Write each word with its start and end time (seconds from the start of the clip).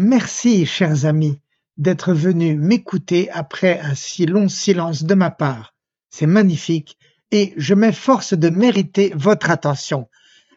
Merci, 0.00 0.66
chers 0.66 1.04
amis, 1.04 1.40
d'être 1.76 2.12
venus 2.12 2.56
m'écouter 2.56 3.28
après 3.30 3.80
un 3.80 3.94
si 3.94 4.26
long 4.26 4.48
silence 4.48 5.02
de 5.02 5.14
ma 5.14 5.30
part. 5.30 5.74
C'est 6.10 6.26
magnifique 6.26 6.96
et 7.30 7.54
je 7.56 7.74
m'efforce 7.74 8.34
de 8.34 8.48
mériter 8.48 9.12
votre 9.16 9.50
attention. 9.50 10.08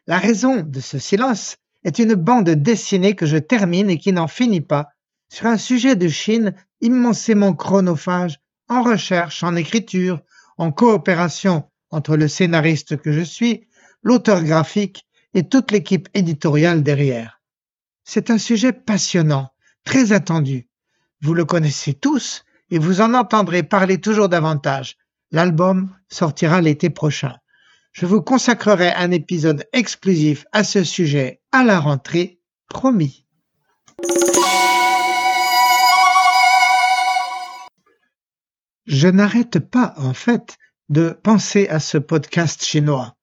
La 0.08 0.20
raison 0.20 0.62
de 0.62 0.80
ce 0.80 1.00
silence 1.00 1.58
est 1.84 2.00
une 2.00 2.16
bande 2.16 2.50
dessinée 2.50 3.16
que 3.16 3.26
je 3.26 3.38
termine 3.38 3.90
et 3.90 3.98
qui 3.98 4.14
n'en 4.14 4.28
finit 4.28 4.62
pas 4.62 4.90
sur 5.30 5.48
un 5.48 5.58
sujet 5.58 5.96
de 5.96 6.08
Chine 6.08 6.54
immensément 6.82 7.54
chronophage, 7.54 8.40
en 8.68 8.84
recherche, 8.84 9.44
en 9.44 9.56
écriture, 9.56 10.22
en 10.58 10.72
coopération 10.72 11.70
entre 11.90 12.16
le 12.16 12.28
scénariste 12.28 12.98
que 12.98 13.12
je 13.12 13.22
suis, 13.22 13.68
l'auteur 14.04 14.44
graphique 14.44 15.06
et 15.34 15.48
toute 15.48 15.72
l'équipe 15.72 16.10
éditoriale 16.14 16.84
derrière. 16.84 17.42
C'est 18.04 18.30
un 18.30 18.38
sujet 18.38 18.74
passionnant, 18.74 19.52
très 19.84 20.12
attendu. 20.12 20.68
Vous 21.22 21.34
le 21.34 21.46
connaissez 21.46 21.94
tous 21.94 22.44
et 22.70 22.80
vous 22.80 23.02
en 23.02 23.14
entendrez 23.14 23.64
parler 23.64 24.00
toujours 24.00 24.30
davantage. 24.30 24.98
L'album 25.32 25.96
sortira 26.10 26.62
l'été 26.62 26.90
prochain. 26.90 27.36
Je 27.92 28.06
vous 28.06 28.22
consacrerai 28.22 28.94
un 28.94 29.12
épisode 29.12 29.66
exclusif 29.74 30.46
à 30.54 30.64
ce 30.64 30.84
sujet 30.84 31.42
à 31.52 31.64
la 31.64 31.80
rentrée, 31.80 32.40
promis. 32.70 33.26
Je 38.86 39.08
n'arrête 39.10 39.60
pas, 39.60 39.94
en 39.98 40.14
fait, 40.14 40.58
de 40.88 41.10
penser 41.10 41.68
à 41.68 41.80
ce 41.80 41.98
podcast 41.98 42.64
chinois. 42.64 43.18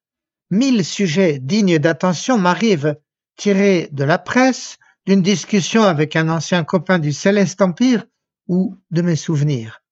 Mille 0.50 0.84
sujets 0.84 1.38
dignes 1.38 1.78
d'attention 1.78 2.36
m'arrivent, 2.38 2.96
tirés 3.36 3.88
de 3.92 4.04
la 4.04 4.18
presse, 4.18 4.78
d'une 5.06 5.22
discussion 5.22 5.82
avec 5.82 6.14
un 6.14 6.28
ancien 6.28 6.64
copain 6.64 6.98
du 6.98 7.12
Céleste 7.12 7.62
Empire 7.62 8.04
ou 8.48 8.76
de 8.90 9.00
mes 9.00 9.16
souvenirs. 9.16 9.82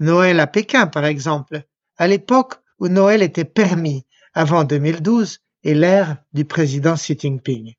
Noël 0.00 0.40
à 0.40 0.48
Pékin, 0.48 0.88
par 0.88 1.04
exemple, 1.04 1.62
à 1.96 2.08
l'époque 2.08 2.54
où 2.78 2.88
Noël 2.88 3.22
était 3.22 3.44
permis, 3.44 4.04
avant 4.36 4.64
2012 4.64 5.38
et 5.64 5.74
l'ère 5.74 6.18
du 6.34 6.44
président 6.44 6.94
Xi 6.94 7.18
Jinping. 7.18 7.74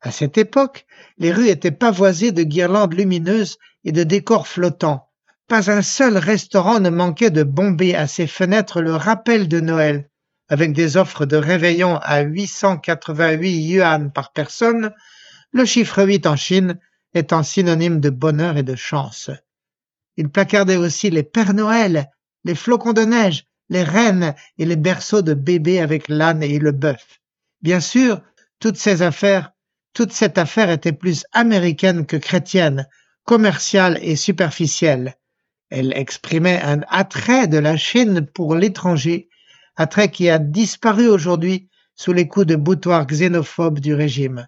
À 0.00 0.10
cette 0.10 0.38
époque, 0.38 0.86
les 1.18 1.30
rues 1.30 1.48
étaient 1.48 1.70
pavoisées 1.70 2.32
de 2.32 2.44
guirlandes 2.44 2.94
lumineuses 2.94 3.58
et 3.84 3.92
de 3.92 4.04
décors 4.04 4.48
flottants. 4.48 5.06
Pas 5.48 5.70
un 5.70 5.82
seul 5.82 6.16
restaurant 6.16 6.80
ne 6.80 6.88
manquait 6.88 7.30
de 7.30 7.42
bomber 7.42 7.94
à 7.94 8.06
ses 8.06 8.26
fenêtres 8.26 8.80
le 8.80 8.94
rappel 8.94 9.48
de 9.48 9.60
Noël, 9.60 10.08
avec 10.48 10.72
des 10.72 10.96
offres 10.96 11.26
de 11.26 11.36
réveillon 11.36 11.98
à 12.02 12.22
888 12.22 13.68
yuan 13.68 14.10
par 14.10 14.32
personne 14.32 14.92
le 15.52 15.66
chiffre 15.66 16.02
8 16.02 16.26
en 16.26 16.36
Chine 16.36 16.78
étant 17.12 17.42
synonyme 17.42 18.00
de 18.00 18.10
bonheur 18.10 18.56
et 18.56 18.62
de 18.62 18.76
chance. 18.76 19.30
Il 20.16 20.30
placardait 20.30 20.76
aussi 20.76 21.10
les 21.10 21.22
Pères 21.22 21.54
Noël, 21.54 22.10
les 22.44 22.54
flocons 22.54 22.94
de 22.94 23.02
neige, 23.02 23.44
les 23.68 23.82
reines 23.82 24.34
et 24.58 24.64
les 24.64 24.76
berceaux 24.76 25.22
de 25.22 25.34
bébés 25.34 25.80
avec 25.80 26.08
l'âne 26.08 26.42
et 26.42 26.58
le 26.58 26.72
bœuf. 26.72 27.20
Bien 27.62 27.80
sûr, 27.80 28.22
toutes 28.60 28.76
ces 28.76 29.02
affaires, 29.02 29.52
toute 29.92 30.12
cette 30.12 30.38
affaire 30.38 30.70
était 30.70 30.92
plus 30.92 31.24
américaine 31.32 32.06
que 32.06 32.16
chrétienne, 32.16 32.86
commerciale 33.24 33.98
et 34.02 34.16
superficielle. 34.16 35.14
Elle 35.70 35.92
exprimait 35.96 36.60
un 36.62 36.80
attrait 36.88 37.46
de 37.46 37.58
la 37.58 37.76
Chine 37.76 38.26
pour 38.26 38.54
l'étranger, 38.54 39.28
attrait 39.76 40.10
qui 40.10 40.30
a 40.30 40.38
disparu 40.38 41.08
aujourd'hui 41.08 41.68
sous 41.94 42.12
les 42.12 42.26
coups 42.26 42.46
de 42.46 42.56
boutoir 42.56 43.06
xénophobes 43.06 43.80
du 43.80 43.94
régime 43.94 44.46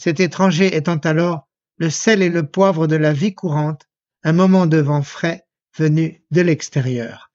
cet 0.00 0.18
étranger 0.18 0.74
étant 0.74 0.96
alors 0.96 1.46
le 1.76 1.90
sel 1.90 2.22
et 2.22 2.30
le 2.30 2.46
poivre 2.46 2.86
de 2.86 2.96
la 2.96 3.12
vie 3.12 3.34
courante, 3.34 3.86
un 4.24 4.32
moment 4.32 4.66
de 4.66 4.78
vent 4.78 5.02
frais 5.02 5.46
venu 5.76 6.24
de 6.30 6.40
l'extérieur. 6.40 7.29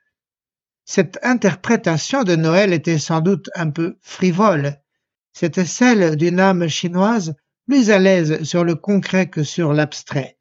Cette 0.86 1.20
interprétation 1.24 2.24
de 2.24 2.36
Noël 2.36 2.72
était 2.72 3.00
sans 3.00 3.22
doute 3.22 3.50
un 3.56 3.70
peu 3.70 3.98
frivole. 4.02 4.80
C'était 5.34 5.66
celle 5.66 6.16
d'une 6.16 6.40
âme 6.40 6.68
chinoise 6.68 7.36
plus 7.68 7.90
à 7.90 8.00
l'aise 8.00 8.44
sur 8.44 8.64
le 8.64 8.76
concret 8.76 9.28
que 9.28 9.44
sur 9.44 9.74
l'abstrait. 9.74 10.38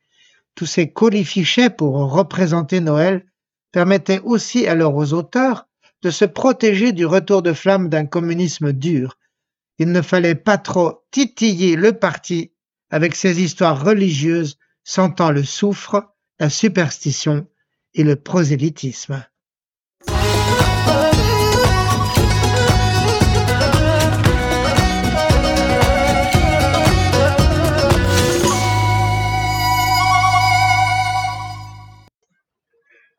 Tous 0.55 0.66
ces 0.66 0.93
colifichets 0.93 1.71
pour 1.71 1.94
représenter 2.12 2.81
Noël 2.81 3.27
permettaient 3.72 4.21
aussi 4.21 4.66
alors 4.66 4.94
aux 4.94 5.15
auteurs 5.15 5.66
de 6.03 6.10
se 6.10 6.27
protéger 6.27 6.93
du 6.93 7.06
retour 7.06 7.43
de 7.43 7.55
flamme 7.55 7.88
d'un 7.88 8.05
communisme 8.05 8.72
dur, 8.72 9.16
il 9.78 9.91
ne 9.91 10.03
fallait 10.03 10.34
pas 10.37 10.59
trop 10.59 11.05
titiller 11.11 11.76
le 11.76 11.99
parti 11.99 12.53
avec 12.91 13.16
ses 13.16 13.43
histoires 13.43 13.84
religieuses 13.84 14.59
sentant 14.84 15.31
le 15.31 15.43
soufre, 15.43 16.15
la 16.38 16.50
superstition 16.50 17.49
et 17.94 18.05
le 18.05 18.16
prosélytisme. 18.16 19.25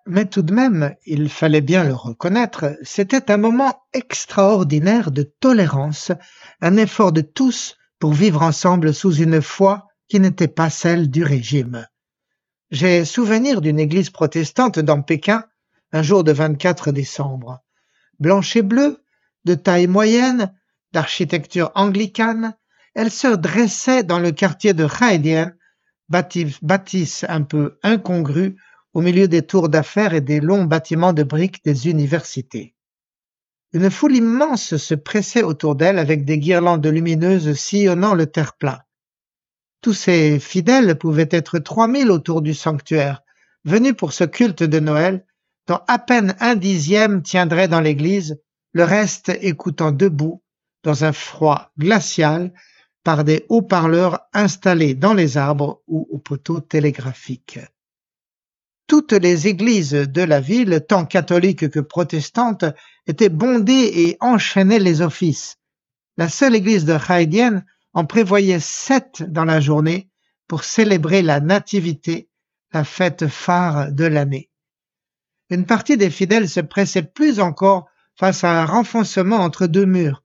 Mais 0.07 0.25
tout 0.25 0.43
de 0.43 0.53
même, 0.53 0.95
il 1.05 1.29
fallait 1.29 1.61
bien 1.61 1.83
le 1.83 1.95
reconnaître, 1.95 2.77
c'était 2.83 3.31
un 3.31 3.37
moment 3.37 3.81
extraordinaire 3.91 5.09
de 5.09 5.23
tolérance, 5.23 6.11
un 6.61 6.77
effort 6.77 7.11
de 7.11 7.21
tous 7.21 7.75
pour 7.97 8.13
vivre 8.13 8.43
ensemble 8.43 8.93
sous 8.93 9.15
une 9.15 9.41
foi 9.41 9.87
qui 10.07 10.19
n'était 10.19 10.47
pas 10.47 10.69
celle 10.69 11.09
du 11.09 11.23
régime. 11.23 11.87
J'ai 12.69 13.03
souvenir 13.03 13.61
d'une 13.61 13.79
église 13.79 14.11
protestante 14.11 14.77
dans 14.77 15.01
Pékin, 15.01 15.45
un 15.91 16.03
jour 16.03 16.23
de 16.23 16.31
24 16.31 16.91
décembre. 16.91 17.63
Blanche 18.19 18.55
et 18.55 18.61
bleue, 18.61 19.03
de 19.45 19.55
taille 19.55 19.87
moyenne, 19.87 20.53
d'architecture 20.91 21.71
anglicane, 21.73 22.55
elle 22.93 23.11
se 23.11 23.35
dressait 23.35 24.03
dans 24.03 24.19
le 24.19 24.31
quartier 24.31 24.73
de 24.73 24.87
Haïdien, 25.01 25.53
bâtisse 26.09 27.25
un 27.27 27.41
peu 27.41 27.79
incongrue 27.81 28.55
au 28.95 29.01
milieu 29.01 29.27
des 29.27 29.41
tours 29.41 29.67
d'affaires 29.67 30.13
et 30.13 30.21
des 30.21 30.39
longs 30.39 30.63
bâtiments 30.63 31.11
de 31.11 31.23
briques 31.23 31.63
des 31.65 31.89
universités. 31.89 32.73
Une 33.73 33.91
foule 33.91 34.15
immense 34.15 34.77
se 34.77 34.95
pressait 34.95 35.43
autour 35.43 35.75
d'elle 35.75 35.99
avec 35.99 36.23
des 36.23 36.39
guirlandes 36.39 36.87
lumineuses 36.87 37.53
sillonnant 37.55 38.13
le 38.13 38.25
terre-plein. 38.25 38.79
Tous 39.81 39.93
ces 39.93 40.39
fidèles 40.39 40.97
pouvaient 40.97 41.27
être 41.29 41.59
trois 41.59 41.89
mille 41.89 42.09
autour 42.09 42.41
du 42.41 42.53
sanctuaire, 42.53 43.21
venus 43.65 43.95
pour 43.97 44.13
ce 44.13 44.23
culte 44.23 44.63
de 44.63 44.79
Noël, 44.79 45.25
dont 45.67 45.81
à 45.89 45.99
peine 45.99 46.33
un 46.39 46.55
dixième 46.55 47.21
tiendrait 47.21 47.67
dans 47.67 47.81
l'église, 47.81 48.39
le 48.71 48.85
reste 48.85 49.29
écoutant 49.41 49.91
debout, 49.91 50.41
dans 50.83 51.03
un 51.03 51.11
froid 51.11 51.69
glacial, 51.77 52.53
par 53.03 53.25
des 53.25 53.45
haut-parleurs 53.49 54.21
installés 54.31 54.93
dans 54.93 55.13
les 55.13 55.35
arbres 55.35 55.81
ou 55.85 56.07
aux 56.09 56.17
poteaux 56.17 56.61
télégraphiques. 56.61 57.59
Toutes 58.87 59.13
les 59.13 59.47
églises 59.47 59.93
de 59.93 60.21
la 60.21 60.39
ville, 60.39 60.85
tant 60.87 61.05
catholiques 61.05 61.69
que 61.69 61.79
protestantes, 61.79 62.65
étaient 63.07 63.29
bondées 63.29 63.91
et 63.95 64.17
enchaînaient 64.19 64.79
les 64.79 65.01
offices. 65.01 65.57
La 66.17 66.29
seule 66.29 66.55
église 66.55 66.85
de 66.85 66.95
Haïdien 67.07 67.63
en 67.93 68.05
prévoyait 68.05 68.59
sept 68.59 69.23
dans 69.23 69.45
la 69.45 69.59
journée 69.59 70.09
pour 70.47 70.63
célébrer 70.63 71.23
la 71.23 71.39
nativité, 71.39 72.29
la 72.73 72.83
fête 72.83 73.27
phare 73.27 73.91
de 73.91 74.05
l'année. 74.05 74.51
Une 75.49 75.65
partie 75.65 75.97
des 75.97 76.11
fidèles 76.11 76.49
se 76.49 76.59
pressait 76.59 77.03
plus 77.03 77.39
encore 77.39 77.87
face 78.15 78.43
à 78.43 78.61
un 78.61 78.65
renfoncement 78.65 79.37
entre 79.37 79.65
deux 79.65 79.85
murs. 79.85 80.23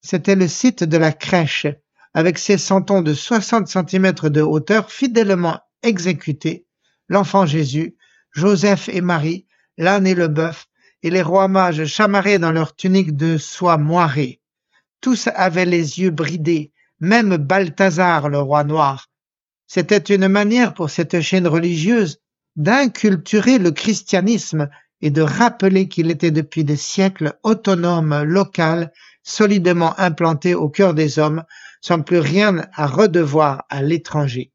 C'était 0.00 0.36
le 0.36 0.46
site 0.46 0.84
de 0.84 0.96
la 0.96 1.12
crèche, 1.12 1.66
avec 2.14 2.38
ses 2.38 2.58
santons 2.58 3.02
de 3.02 3.14
60 3.14 3.66
cm 3.66 4.12
de 4.30 4.42
hauteur 4.42 4.90
fidèlement 4.92 5.60
exécutés 5.82 6.65
l'enfant 7.08 7.46
Jésus, 7.46 7.96
Joseph 8.32 8.88
et 8.88 9.00
Marie, 9.00 9.46
l'âne 9.78 10.06
et 10.06 10.14
le 10.14 10.28
bœuf, 10.28 10.66
et 11.02 11.10
les 11.10 11.22
rois 11.22 11.48
mages 11.48 11.84
chamarrés 11.86 12.38
dans 12.38 12.52
leurs 12.52 12.74
tuniques 12.74 13.16
de 13.16 13.38
soie 13.38 13.78
moirée. 13.78 14.40
Tous 15.00 15.28
avaient 15.34 15.66
les 15.66 16.00
yeux 16.00 16.10
bridés, 16.10 16.72
même 17.00 17.36
Balthazar, 17.36 18.28
le 18.28 18.40
roi 18.40 18.64
noir. 18.64 19.08
C'était 19.66 19.98
une 19.98 20.28
manière 20.28 20.74
pour 20.74 20.90
cette 20.90 21.20
chaîne 21.20 21.46
religieuse 21.46 22.18
d'inculturer 22.56 23.58
le 23.58 23.70
christianisme 23.70 24.68
et 25.02 25.10
de 25.10 25.22
rappeler 25.22 25.88
qu'il 25.88 26.10
était 26.10 26.30
depuis 26.30 26.64
des 26.64 26.76
siècles 26.76 27.38
autonome, 27.42 28.22
local, 28.22 28.92
solidement 29.22 29.98
implanté 29.98 30.54
au 30.54 30.68
cœur 30.68 30.94
des 30.94 31.18
hommes, 31.18 31.44
sans 31.80 32.00
plus 32.00 32.18
rien 32.18 32.66
à 32.74 32.86
redevoir 32.86 33.64
à 33.68 33.82
l'étranger. 33.82 34.52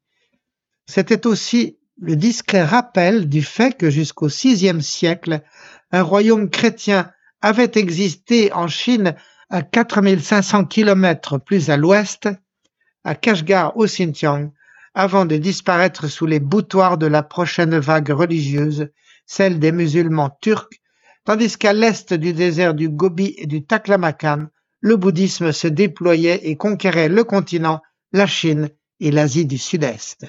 C'était 0.86 1.26
aussi 1.26 1.78
le 2.02 2.16
discret 2.16 2.64
rappel 2.64 3.28
du 3.28 3.42
fait 3.42 3.76
que 3.78 3.88
jusqu'au 3.88 4.26
VIe 4.26 4.82
siècle, 4.82 5.40
un 5.92 6.02
royaume 6.02 6.50
chrétien 6.50 7.12
avait 7.40 7.70
existé 7.76 8.52
en 8.52 8.66
Chine 8.66 9.14
à 9.50 9.62
4500 9.62 10.64
kilomètres 10.64 11.38
plus 11.38 11.70
à 11.70 11.76
l'ouest, 11.76 12.28
à 13.04 13.14
Kashgar 13.14 13.76
au 13.76 13.86
Xinjiang, 13.86 14.50
avant 14.94 15.26
de 15.26 15.36
disparaître 15.36 16.08
sous 16.08 16.26
les 16.26 16.40
boutoirs 16.40 16.98
de 16.98 17.06
la 17.06 17.22
prochaine 17.22 17.78
vague 17.78 18.10
religieuse, 18.10 18.88
celle 19.24 19.60
des 19.60 19.70
musulmans 19.70 20.36
turcs, 20.40 20.80
tandis 21.24 21.56
qu'à 21.56 21.72
l'est 21.72 22.12
du 22.14 22.32
désert 22.32 22.74
du 22.74 22.88
Gobi 22.88 23.32
et 23.38 23.46
du 23.46 23.64
Taklamakan, 23.64 24.48
le 24.80 24.96
bouddhisme 24.96 25.52
se 25.52 25.68
déployait 25.68 26.48
et 26.48 26.56
conquérait 26.56 27.08
le 27.08 27.22
continent, 27.22 27.80
la 28.12 28.26
Chine 28.26 28.70
et 28.98 29.12
l'Asie 29.12 29.46
du 29.46 29.56
Sud-Est. 29.56 30.26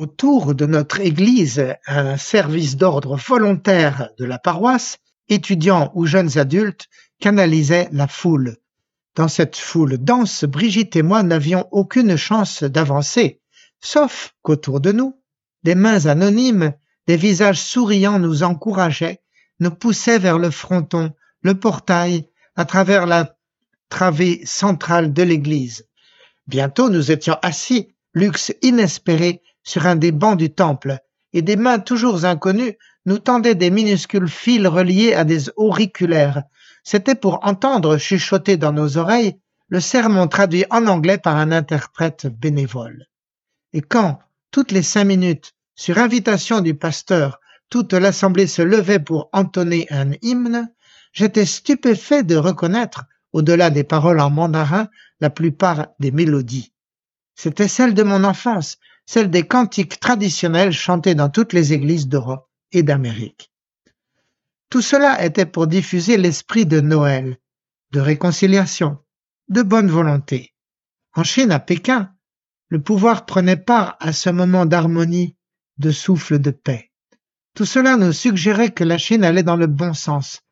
Autour 0.00 0.54
de 0.54 0.64
notre 0.64 1.00
église, 1.00 1.74
un 1.88 2.16
service 2.16 2.76
d'ordre 2.76 3.16
volontaire 3.16 4.10
de 4.16 4.24
la 4.24 4.38
paroisse, 4.38 4.98
étudiants 5.28 5.90
ou 5.96 6.06
jeunes 6.06 6.38
adultes, 6.38 6.86
canalisait 7.18 7.88
la 7.90 8.06
foule. 8.06 8.58
Dans 9.16 9.26
cette 9.26 9.56
foule 9.56 9.98
dense, 9.98 10.44
Brigitte 10.44 10.94
et 10.94 11.02
moi 11.02 11.24
n'avions 11.24 11.66
aucune 11.72 12.14
chance 12.14 12.62
d'avancer, 12.62 13.40
sauf 13.80 14.34
qu'autour 14.42 14.80
de 14.80 14.92
nous, 14.92 15.20
des 15.64 15.74
mains 15.74 16.06
anonymes, 16.06 16.74
des 17.08 17.16
visages 17.16 17.60
souriants 17.60 18.20
nous 18.20 18.44
encourageaient, 18.44 19.20
nous 19.58 19.72
poussaient 19.72 20.20
vers 20.20 20.38
le 20.38 20.52
fronton, 20.52 21.12
le 21.42 21.58
portail, 21.58 22.28
à 22.54 22.64
travers 22.64 23.04
la 23.06 23.36
travée 23.88 24.42
centrale 24.46 25.12
de 25.12 25.24
l'église. 25.24 25.88
Bientôt 26.46 26.88
nous 26.88 27.10
étions 27.10 27.36
assis, 27.42 27.96
luxe 28.14 28.54
inespéré, 28.62 29.42
sur 29.68 29.86
un 29.86 29.96
des 29.96 30.12
bancs 30.12 30.38
du 30.38 30.48
temple, 30.48 30.98
et 31.34 31.42
des 31.42 31.56
mains 31.56 31.78
toujours 31.78 32.24
inconnues 32.24 32.78
nous 33.04 33.18
tendaient 33.18 33.54
des 33.54 33.68
minuscules 33.70 34.28
fils 34.28 34.66
reliés 34.66 35.12
à 35.12 35.24
des 35.24 35.50
auriculaires. 35.56 36.42
C'était 36.84 37.14
pour 37.14 37.40
entendre 37.42 37.98
chuchoter 37.98 38.56
dans 38.56 38.72
nos 38.72 38.96
oreilles 38.96 39.38
le 39.68 39.80
sermon 39.80 40.26
traduit 40.26 40.64
en 40.70 40.86
anglais 40.86 41.18
par 41.18 41.36
un 41.36 41.52
interprète 41.52 42.26
bénévole. 42.26 43.08
Et 43.74 43.82
quand, 43.82 44.20
toutes 44.50 44.72
les 44.72 44.82
cinq 44.82 45.04
minutes, 45.04 45.52
sur 45.74 45.98
invitation 45.98 46.62
du 46.62 46.74
pasteur, 46.74 47.38
toute 47.68 47.92
l'assemblée 47.92 48.46
se 48.46 48.62
levait 48.62 48.98
pour 48.98 49.28
entonner 49.34 49.86
un 49.90 50.12
hymne, 50.22 50.72
j'étais 51.12 51.44
stupéfait 51.44 52.22
de 52.22 52.36
reconnaître, 52.36 53.04
au-delà 53.34 53.68
des 53.68 53.84
paroles 53.84 54.20
en 54.20 54.30
mandarin, 54.30 54.88
la 55.20 55.28
plupart 55.28 55.88
des 56.00 56.10
mélodies. 56.10 56.72
C'était 57.34 57.68
celle 57.68 57.92
de 57.92 58.02
mon 58.02 58.24
enfance, 58.24 58.78
celle 59.08 59.30
des 59.30 59.46
cantiques 59.46 60.00
traditionnels 60.00 60.70
chantés 60.70 61.14
dans 61.14 61.30
toutes 61.30 61.54
les 61.54 61.72
églises 61.72 62.08
d'Europe 62.08 62.46
et 62.72 62.82
d'Amérique. 62.82 63.50
Tout 64.68 64.82
cela 64.82 65.24
était 65.24 65.46
pour 65.46 65.66
diffuser 65.66 66.18
l'esprit 66.18 66.66
de 66.66 66.82
Noël, 66.82 67.38
de 67.92 68.00
réconciliation, 68.00 68.98
de 69.48 69.62
bonne 69.62 69.88
volonté. 69.88 70.52
En 71.14 71.24
Chine, 71.24 71.52
à 71.52 71.58
Pékin, 71.58 72.12
le 72.68 72.82
pouvoir 72.82 73.24
prenait 73.24 73.56
part 73.56 73.96
à 73.98 74.12
ce 74.12 74.28
moment 74.28 74.66
d'harmonie, 74.66 75.38
de 75.78 75.90
souffle 75.90 76.38
de 76.38 76.50
paix. 76.50 76.90
Tout 77.54 77.64
cela 77.64 77.96
nous 77.96 78.12
suggérait 78.12 78.72
que 78.72 78.84
la 78.84 78.98
Chine 78.98 79.24
allait 79.24 79.42
dans 79.42 79.56
le 79.56 79.68
bon 79.68 79.94
sens, 79.94 80.42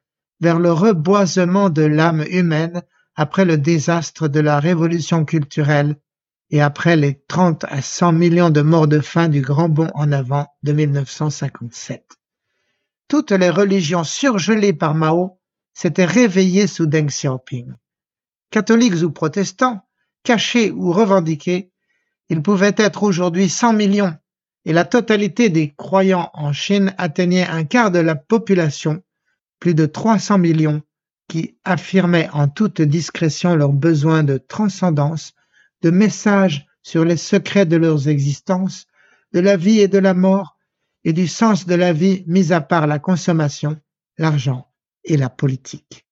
vers 0.40 0.58
le 0.58 0.72
reboisement 0.72 1.68
de 1.68 1.82
l'âme 1.82 2.24
humaine 2.30 2.82
après 3.16 3.44
le 3.44 3.58
désastre 3.58 4.28
de 4.28 4.40
la 4.40 4.60
révolution 4.60 5.26
culturelle 5.26 6.00
et 6.50 6.60
après 6.60 6.96
les 6.96 7.22
30 7.28 7.64
à 7.64 7.82
100 7.82 8.12
millions 8.12 8.50
de 8.50 8.60
morts 8.60 8.88
de 8.88 9.00
faim 9.00 9.28
du 9.28 9.40
grand 9.40 9.68
bond 9.68 9.90
en 9.94 10.12
avant 10.12 10.46
de 10.62 10.72
1957. 10.72 12.04
Toutes 13.08 13.32
les 13.32 13.50
religions 13.50 14.04
surgelées 14.04 14.72
par 14.72 14.94
Mao 14.94 15.40
s'étaient 15.74 16.04
réveillées 16.04 16.66
sous 16.66 16.86
Deng 16.86 17.06
Xiaoping. 17.06 17.74
Catholiques 18.50 19.02
ou 19.02 19.10
protestants, 19.10 19.80
cachés 20.22 20.70
ou 20.70 20.92
revendiqués, 20.92 21.70
ils 22.28 22.42
pouvaient 22.42 22.74
être 22.76 23.02
aujourd'hui 23.02 23.48
100 23.48 23.72
millions 23.74 24.16
et 24.66 24.72
la 24.72 24.84
totalité 24.84 25.48
des 25.48 25.72
croyants 25.74 26.28
en 26.34 26.52
Chine 26.52 26.92
atteignait 26.98 27.46
un 27.46 27.64
quart 27.64 27.92
de 27.92 28.00
la 28.00 28.16
population, 28.16 29.00
plus 29.60 29.74
de 29.74 29.86
300 29.86 30.38
millions, 30.38 30.82
qui 31.28 31.56
affirmaient 31.64 32.28
en 32.32 32.48
toute 32.48 32.82
discrétion 32.82 33.54
leur 33.54 33.72
besoin 33.72 34.24
de 34.24 34.38
transcendance 34.38 35.34
de 35.82 35.90
messages 35.90 36.66
sur 36.82 37.04
les 37.04 37.16
secrets 37.16 37.66
de 37.66 37.76
leurs 37.76 38.08
existences, 38.08 38.86
de 39.32 39.40
la 39.40 39.56
vie 39.56 39.80
et 39.80 39.88
de 39.88 39.98
la 39.98 40.14
mort, 40.14 40.56
et 41.04 41.12
du 41.12 41.28
sens 41.28 41.66
de 41.66 41.74
la 41.74 41.92
vie 41.92 42.24
mis 42.26 42.52
à 42.52 42.60
part 42.60 42.86
la 42.86 42.98
consommation, 42.98 43.78
l'argent 44.18 44.68
et 45.04 45.16
la 45.16 45.28
politique. 45.28 46.04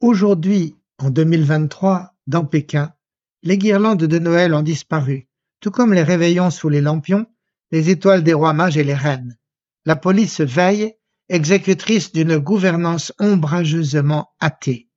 Aujourd'hui, 0.00 0.76
en 0.98 1.10
2023, 1.10 2.14
dans 2.26 2.44
Pékin, 2.44 2.95
les 3.42 3.58
guirlandes 3.58 4.04
de 4.04 4.18
Noël 4.18 4.54
ont 4.54 4.62
disparu, 4.62 5.28
tout 5.60 5.70
comme 5.70 5.92
les 5.92 6.02
réveillons 6.02 6.50
sous 6.50 6.68
les 6.68 6.80
lampions, 6.80 7.26
les 7.70 7.90
étoiles 7.90 8.22
des 8.22 8.34
rois 8.34 8.52
mages 8.52 8.76
et 8.76 8.84
les 8.84 8.94
reines. 8.94 9.36
La 9.84 9.96
police 9.96 10.40
veille, 10.40 10.94
exécutrice 11.28 12.12
d'une 12.12 12.38
gouvernance 12.38 13.12
ombrageusement 13.18 14.30
athée. 14.40 14.88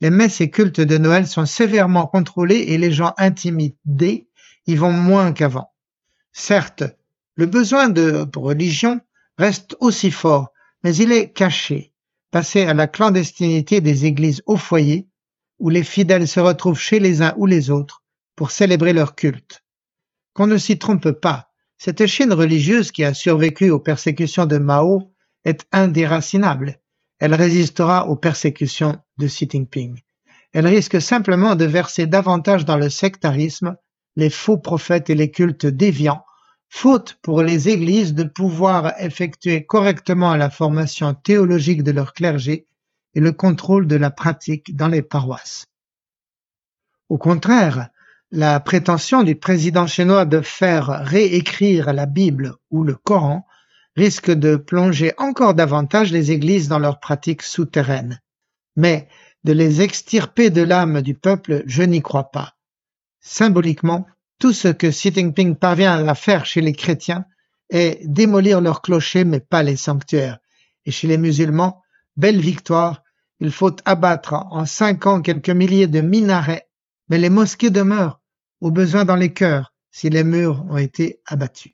Les 0.00 0.10
messes 0.10 0.40
et 0.40 0.50
cultes 0.50 0.80
de 0.80 0.98
Noël 0.98 1.26
sont 1.26 1.46
sévèrement 1.46 2.06
contrôlés 2.06 2.64
et 2.68 2.78
les 2.78 2.92
gens 2.92 3.12
intimidés 3.18 4.28
y 4.66 4.74
vont 4.74 4.92
moins 4.92 5.32
qu'avant. 5.32 5.72
Certes, 6.32 6.84
le 7.34 7.46
besoin 7.46 7.88
de 7.88 8.26
religion 8.36 9.00
reste 9.36 9.76
aussi 9.80 10.10
fort, 10.10 10.52
mais 10.82 10.94
il 10.96 11.12
est 11.12 11.32
caché, 11.32 11.92
passé 12.30 12.62
à 12.62 12.74
la 12.74 12.86
clandestinité 12.86 13.80
des 13.80 14.06
églises 14.06 14.42
au 14.46 14.56
foyer 14.56 15.09
où 15.60 15.68
les 15.68 15.84
fidèles 15.84 16.26
se 16.26 16.40
retrouvent 16.40 16.80
chez 16.80 16.98
les 16.98 17.22
uns 17.22 17.34
ou 17.36 17.46
les 17.46 17.70
autres 17.70 18.02
pour 18.34 18.50
célébrer 18.50 18.92
leur 18.92 19.14
culte. 19.14 19.62
Qu'on 20.32 20.46
ne 20.46 20.56
s'y 20.56 20.78
trompe 20.78 21.10
pas, 21.12 21.50
cette 21.78 22.06
Chine 22.06 22.32
religieuse 22.32 22.90
qui 22.90 23.04
a 23.04 23.14
survécu 23.14 23.70
aux 23.70 23.78
persécutions 23.78 24.46
de 24.46 24.58
Mao 24.58 25.12
est 25.44 25.66
indéracinable. 25.72 26.80
Elle 27.18 27.34
résistera 27.34 28.08
aux 28.08 28.16
persécutions 28.16 28.98
de 29.18 29.26
Xi 29.26 29.48
Jinping. 29.50 30.00
Elle 30.52 30.66
risque 30.66 31.00
simplement 31.00 31.54
de 31.54 31.64
verser 31.64 32.06
davantage 32.06 32.64
dans 32.64 32.76
le 32.76 32.88
sectarisme, 32.88 33.76
les 34.16 34.30
faux 34.30 34.58
prophètes 34.58 35.10
et 35.10 35.14
les 35.14 35.30
cultes 35.30 35.66
déviants, 35.66 36.24
faute 36.68 37.18
pour 37.22 37.42
les 37.42 37.68
églises 37.68 38.14
de 38.14 38.24
pouvoir 38.24 38.94
effectuer 38.98 39.66
correctement 39.66 40.34
la 40.36 40.50
formation 40.50 41.14
théologique 41.14 41.82
de 41.82 41.92
leur 41.92 42.14
clergé 42.14 42.66
et 43.14 43.20
le 43.20 43.32
contrôle 43.32 43.86
de 43.86 43.96
la 43.96 44.10
pratique 44.10 44.76
dans 44.76 44.88
les 44.88 45.02
paroisses. 45.02 45.66
Au 47.08 47.18
contraire, 47.18 47.90
la 48.30 48.60
prétention 48.60 49.24
du 49.24 49.34
président 49.34 49.86
chinois 49.86 50.24
de 50.24 50.40
faire 50.40 50.86
réécrire 51.04 51.92
la 51.92 52.06
Bible 52.06 52.54
ou 52.70 52.84
le 52.84 52.94
Coran 52.94 53.46
risque 53.96 54.30
de 54.30 54.54
plonger 54.56 55.12
encore 55.18 55.54
davantage 55.54 56.12
les 56.12 56.30
églises 56.30 56.68
dans 56.68 56.78
leurs 56.78 57.00
pratiques 57.00 57.42
souterraines. 57.42 58.20
Mais 58.76 59.08
de 59.42 59.52
les 59.52 59.82
extirper 59.82 60.50
de 60.50 60.62
l'âme 60.62 61.02
du 61.02 61.14
peuple, 61.14 61.64
je 61.66 61.82
n'y 61.82 62.02
crois 62.02 62.30
pas. 62.30 62.54
Symboliquement, 63.20 64.06
tout 64.38 64.52
ce 64.52 64.68
que 64.68 64.86
Xi 64.86 65.12
Jinping 65.12 65.56
parvient 65.56 66.06
à 66.06 66.14
faire 66.14 66.46
chez 66.46 66.60
les 66.60 66.72
chrétiens 66.72 67.24
est 67.68 68.00
démolir 68.04 68.60
leurs 68.60 68.82
clochers 68.82 69.24
mais 69.24 69.40
pas 69.40 69.62
les 69.62 69.76
sanctuaires. 69.76 70.38
Et 70.86 70.90
chez 70.90 71.08
les 71.08 71.18
musulmans, 71.18 71.82
Belle 72.20 72.42
victoire, 72.42 73.02
il 73.40 73.50
faut 73.50 73.74
abattre 73.86 74.34
en 74.34 74.66
cinq 74.66 75.06
ans 75.06 75.22
quelques 75.22 75.48
milliers 75.48 75.86
de 75.86 76.02
minarets, 76.02 76.68
mais 77.08 77.16
les 77.16 77.30
mosquées 77.30 77.70
demeurent, 77.70 78.20
au 78.60 78.70
besoin 78.70 79.06
dans 79.06 79.16
les 79.16 79.32
cœurs, 79.32 79.72
si 79.90 80.10
les 80.10 80.22
murs 80.22 80.66
ont 80.68 80.76
été 80.76 81.22
abattus. 81.24 81.72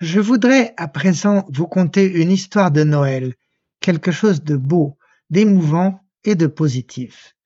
Je 0.00 0.18
voudrais 0.18 0.72
à 0.78 0.88
présent 0.88 1.44
vous 1.50 1.66
conter 1.66 2.10
une 2.10 2.30
histoire 2.30 2.70
de 2.70 2.82
Noël, 2.82 3.34
quelque 3.80 4.12
chose 4.12 4.42
de 4.42 4.56
beau, 4.56 4.96
d'émouvant 5.28 6.00
et 6.24 6.36
de 6.36 6.46
positif. 6.46 7.36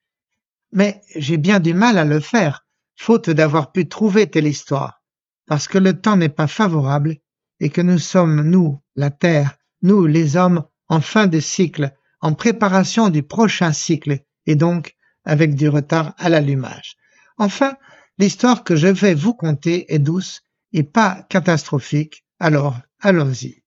Mais 0.70 1.02
j'ai 1.16 1.36
bien 1.36 1.58
du 1.58 1.74
mal 1.74 1.98
à 1.98 2.04
le 2.04 2.20
faire, 2.20 2.64
faute 2.94 3.28
d'avoir 3.28 3.72
pu 3.72 3.88
trouver 3.88 4.30
telle 4.30 4.46
histoire, 4.46 5.02
parce 5.46 5.66
que 5.66 5.78
le 5.78 6.00
temps 6.00 6.16
n'est 6.16 6.28
pas 6.28 6.46
favorable 6.46 7.16
et 7.60 7.70
que 7.70 7.80
nous 7.80 7.98
sommes, 7.98 8.42
nous, 8.48 8.80
la 8.96 9.10
terre, 9.10 9.56
nous 9.82 10.06
les 10.06 10.36
hommes 10.36 10.64
en 10.88 11.00
fin 11.00 11.26
de 11.26 11.40
cycle, 11.40 11.92
en 12.20 12.34
préparation 12.34 13.08
du 13.08 13.22
prochain 13.22 13.72
cycle, 13.72 14.20
et 14.46 14.56
donc 14.56 14.96
avec 15.24 15.54
du 15.54 15.68
retard 15.68 16.14
à 16.18 16.28
l'allumage. 16.28 16.96
Enfin, 17.38 17.76
l'histoire 18.18 18.64
que 18.64 18.76
je 18.76 18.88
vais 18.88 19.14
vous 19.14 19.34
conter 19.34 19.92
est 19.92 19.98
douce 19.98 20.42
et 20.72 20.82
pas 20.82 21.26
catastrophique, 21.28 22.24
alors 22.38 22.76
allons-y. 23.00 23.62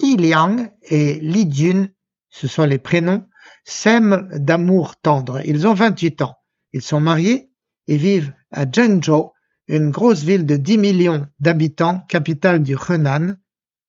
Yi 0.00 0.16
Liang 0.16 0.70
et 0.82 1.14
Li 1.20 1.50
Jun, 1.50 1.88
ce 2.28 2.48
sont 2.48 2.64
les 2.64 2.78
prénoms, 2.78 3.26
s'aiment 3.64 4.28
d'amour 4.32 4.96
tendre. 4.96 5.40
Ils 5.44 5.66
ont 5.66 5.74
28 5.74 6.22
ans. 6.22 6.36
Ils 6.72 6.82
sont 6.82 7.00
mariés 7.00 7.50
et 7.86 7.96
vivent 7.96 8.34
à 8.50 8.64
Zhengzhou, 8.70 9.32
une 9.68 9.90
grosse 9.90 10.22
ville 10.22 10.46
de 10.46 10.56
10 10.56 10.78
millions 10.78 11.26
d'habitants, 11.40 12.00
capitale 12.08 12.62
du 12.62 12.76
Henan, 12.76 13.34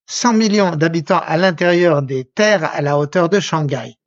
100 0.08 0.34
millions 0.34 0.76
d'habitants 0.76 1.22
à 1.24 1.38
l'intérieur 1.38 2.02
des 2.02 2.26
terres 2.26 2.64
à 2.74 2.82
la 2.82 2.98
hauteur 2.98 3.30
de 3.30 3.40
Shanghai. 3.40 3.98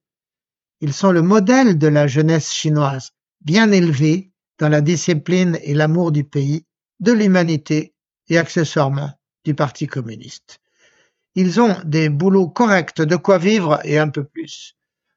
Ils 0.81 0.93
sont 0.93 1.12
le 1.12 1.23
modèle 1.23 1.79
de 1.79 1.87
la 1.87 2.07
jeunesse 2.07 2.53
chinoise, 2.53 3.12
bien 3.43 3.71
élevée 3.71 4.33
dans 4.59 4.69
la 4.69 4.81
discipline 4.81 5.59
et 5.62 5.75
l'amour 5.75 6.11
du 6.11 6.25
pays, 6.25 6.65
de 7.00 7.12
l'humanité 7.12 7.95
et 8.29 8.39
accessoirement 8.39 9.12
du 9.45 9.55
Parti 9.55 9.87
communiste. 9.87 10.59
Ils 11.35 11.61
ont 11.61 11.77
des 11.85 12.09
boulots 12.09 12.49
corrects, 12.49 13.00
de 13.00 13.17
quoi 13.17 13.39
vivre 13.39 13.81
et 13.85 13.99
un 13.99 14.09
peu 14.09 14.25
plus. 14.25 14.77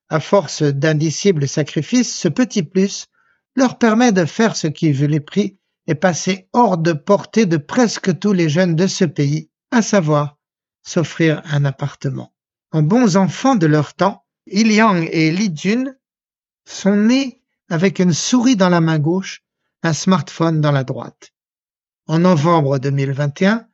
À 0.09 0.19
force 0.19 0.61
d'indicibles 0.61 1.47
sacrifices, 1.47 2.13
ce 2.13 2.27
petit 2.27 2.63
plus 2.63 3.07
leur 3.55 3.77
permet 3.77 4.11
de 4.11 4.25
faire 4.25 4.55
ce 4.55 4.67
qui, 4.67 4.91
vu 4.91 5.07
les 5.07 5.19
prix, 5.19 5.57
est 5.87 5.95
passé 5.95 6.47
hors 6.53 6.77
de 6.77 6.93
portée 6.93 7.45
de 7.45 7.57
presque 7.57 8.17
tous 8.19 8.33
les 8.33 8.49
jeunes 8.49 8.75
de 8.75 8.87
ce 8.87 9.05
pays, 9.05 9.49
à 9.71 9.81
savoir 9.81 10.37
s'offrir 10.83 11.41
un 11.45 11.65
appartement. 11.65 12.33
En 12.71 12.81
bons 12.81 13.17
enfants 13.17 13.55
de 13.55 13.67
leur 13.67 13.93
temps, 13.93 14.25
Iliang 14.47 15.07
et 15.11 15.31
Li 15.31 15.51
Jun 15.55 15.95
sont 16.65 16.95
nés 16.95 17.41
avec 17.69 17.99
une 17.99 18.13
souris 18.13 18.55
dans 18.55 18.69
la 18.69 18.81
main 18.81 18.99
gauche, 18.99 19.43
un 19.83 19.93
smartphone 19.93 20.61
dans 20.61 20.71
la 20.71 20.83
droite. 20.83 21.31
En 22.07 22.19
novembre 22.19 22.79
2021, 22.79 23.67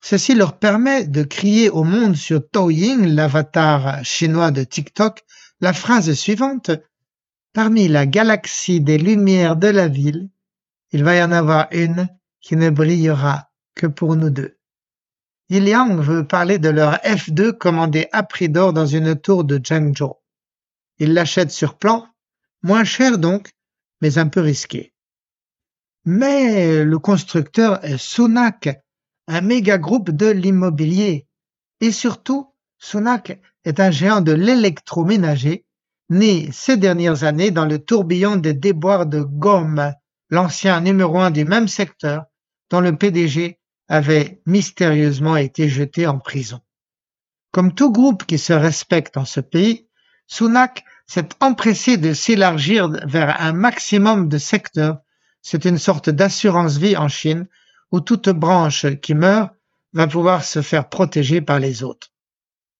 ceci 0.00 0.34
leur 0.34 0.58
permet 0.58 1.06
de 1.06 1.22
crier 1.22 1.70
au 1.70 1.84
monde 1.84 2.16
sur 2.16 2.42
Douyin, 2.52 3.06
l'avatar 3.06 4.04
chinois 4.04 4.50
de 4.50 4.64
TikTok, 4.64 5.24
la 5.60 5.72
phrase 5.72 6.12
suivante 6.14 6.70
Parmi 7.54 7.86
la 7.86 8.04
galaxie 8.04 8.80
des 8.80 8.98
lumières 8.98 9.54
de 9.54 9.68
la 9.68 9.86
ville, 9.86 10.28
il 10.94 11.02
va 11.02 11.16
y 11.16 11.22
en 11.24 11.32
avoir 11.32 11.66
une 11.72 12.08
qui 12.40 12.54
ne 12.54 12.70
brillera 12.70 13.50
que 13.74 13.88
pour 13.88 14.14
nous 14.14 14.30
deux. 14.30 14.58
Yiliang 15.50 16.00
veut 16.00 16.24
parler 16.24 16.60
de 16.60 16.68
leur 16.68 16.94
F2 16.98 17.50
commandé 17.50 18.06
à 18.12 18.22
prix 18.22 18.48
d'or 18.48 18.72
dans 18.72 18.86
une 18.86 19.16
tour 19.16 19.42
de 19.42 19.58
Zhengzhou. 19.58 20.14
Il 20.98 21.12
l'achète 21.12 21.50
sur 21.50 21.78
plan, 21.78 22.06
moins 22.62 22.84
cher 22.84 23.18
donc, 23.18 23.50
mais 24.00 24.18
un 24.18 24.28
peu 24.28 24.40
risqué. 24.40 24.94
Mais 26.04 26.84
le 26.84 26.98
constructeur 27.00 27.84
est 27.84 27.98
Sunak, 27.98 28.68
un 29.26 29.40
méga 29.40 29.78
groupe 29.78 30.12
de 30.12 30.28
l'immobilier. 30.28 31.26
Et 31.80 31.90
surtout, 31.90 32.54
Sunak 32.78 33.40
est 33.64 33.80
un 33.80 33.90
géant 33.90 34.20
de 34.20 34.30
l'électroménager, 34.30 35.66
né 36.08 36.50
ces 36.52 36.76
dernières 36.76 37.24
années 37.24 37.50
dans 37.50 37.66
le 37.66 37.80
tourbillon 37.80 38.36
des 38.36 38.54
déboires 38.54 39.06
de 39.06 39.22
Gomme, 39.22 39.92
l'ancien 40.34 40.80
numéro 40.80 41.20
un 41.20 41.30
du 41.30 41.44
même 41.44 41.68
secteur, 41.68 42.24
dont 42.68 42.80
le 42.80 42.96
PDG 42.96 43.60
avait 43.88 44.42
mystérieusement 44.46 45.36
été 45.36 45.68
jeté 45.68 46.06
en 46.08 46.18
prison. 46.18 46.60
Comme 47.52 47.72
tout 47.72 47.92
groupe 47.92 48.24
qui 48.24 48.38
se 48.38 48.52
respecte 48.52 49.16
en 49.16 49.24
ce 49.24 49.38
pays, 49.38 49.86
Sunak 50.26 50.84
s'est 51.06 51.28
empressé 51.40 51.98
de 51.98 52.12
s'élargir 52.12 52.88
vers 53.06 53.40
un 53.40 53.52
maximum 53.52 54.28
de 54.28 54.38
secteurs. 54.38 54.98
C'est 55.40 55.66
une 55.66 55.78
sorte 55.78 56.10
d'assurance 56.10 56.78
vie 56.78 56.96
en 56.96 57.08
Chine 57.08 57.46
où 57.92 58.00
toute 58.00 58.28
branche 58.30 58.86
qui 59.02 59.14
meurt 59.14 59.52
va 59.92 60.08
pouvoir 60.08 60.42
se 60.42 60.62
faire 60.62 60.88
protéger 60.88 61.42
par 61.42 61.60
les 61.60 61.84
autres. 61.84 62.08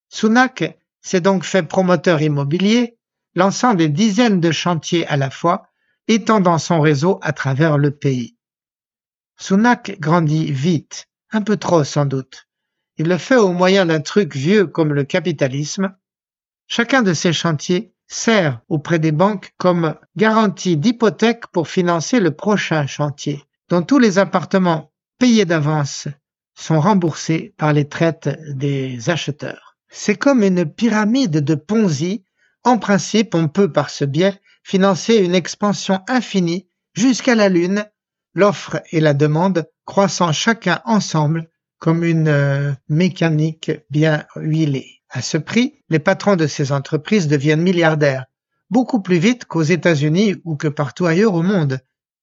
Sunak 0.09 0.77
s'est 1.03 1.21
donc 1.21 1.45
fait 1.45 1.63
promoteur 1.63 2.21
immobilier, 2.21 2.97
lançant 3.37 3.75
des 3.75 3.89
dizaines 3.89 4.41
de 4.41 4.51
chantiers 4.51 5.07
à 5.07 5.17
la 5.17 5.31
fois 5.31 5.69
étendant 6.09 6.59
son 6.59 6.81
réseau 6.81 7.19
à 7.23 7.33
travers 7.33 7.79
le 7.79 7.91
pays. 7.91 8.37
Sunak 9.37 9.99
grandit 10.01 10.53
vite, 10.53 11.07
un 11.33 11.43
peu 11.43 11.57
trop 11.57 11.85
sans 11.85 12.07
doute. 12.07 12.47
Il 12.97 13.09
le 13.09 13.19
fait 13.19 13.37
au 13.37 13.53
moyen 13.53 13.87
d'un 13.87 14.01
truc 14.01 14.37
vieux 14.37 14.67
comme 14.67 14.93
le 14.93 15.05
capitalisme. 15.05 15.95
Chacun 16.69 17.03
de 17.03 17.13
ces 17.13 17.33
chantiers 17.33 17.93
sert 18.07 18.61
auprès 18.69 18.99
des 18.99 19.13
banques 19.13 19.53
comme 19.57 19.97
garantie 20.17 20.77
d'hypothèque 20.77 21.47
pour 21.49 21.69
financer 21.69 22.21
le 22.21 22.31
prochain 22.31 22.87
chantier, 22.87 23.43
dont 23.69 23.83
tous 23.83 23.99
les 23.99 24.19
appartements 24.19 24.93
payés 25.19 25.45
d'avance 25.45 26.07
sont 26.55 26.81
remboursés 26.81 27.55
par 27.57 27.73
les 27.73 27.89
traites 27.89 28.39
des 28.49 29.11
acheteurs. 29.11 29.77
C'est 29.89 30.17
comme 30.17 30.43
une 30.43 30.65
pyramide 30.67 31.39
de 31.39 31.55
Ponzi. 31.55 32.25
En 32.63 32.79
principe, 32.79 33.35
on 33.35 33.49
peut 33.49 33.71
par 33.71 33.91
ce 33.91 34.05
biais 34.05 34.41
financer 34.65 35.17
une 35.17 35.35
expansion 35.35 36.01
infinie 36.09 36.67
jusqu'à 36.95 37.35
la 37.35 37.49
Lune, 37.49 37.87
l'offre 38.35 38.83
et 38.91 38.99
la 38.99 39.15
demande 39.15 39.69
croissant 39.85 40.33
chacun 40.33 40.81
ensemble 40.87 41.49
comme 41.79 42.03
une 42.03 42.29
euh, 42.29 42.73
mécanique 42.89 43.71
bien 43.91 44.25
huilée. 44.37 45.03
À 45.11 45.21
ce 45.21 45.37
prix, 45.37 45.75
les 45.91 45.99
patrons 45.99 46.35
de 46.35 46.47
ces 46.47 46.73
entreprises 46.73 47.29
deviennent 47.29 47.63
milliardaires, 47.63 48.25
beaucoup 48.71 49.03
plus 49.03 49.19
vite 49.19 49.45
qu'aux 49.45 49.63
États-Unis 49.63 50.37
ou 50.45 50.57
que 50.57 50.69
partout 50.69 51.05
ailleurs 51.05 51.35
au 51.35 51.43
monde, 51.43 51.79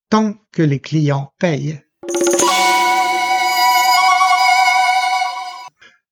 tant 0.09 0.33
que 0.51 0.63
les 0.63 0.79
clients 0.79 1.31
payent. 1.37 1.79